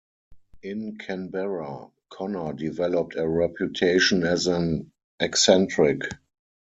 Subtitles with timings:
[0.63, 6.01] In Canberra, Connor developed a reputation as an eccentric.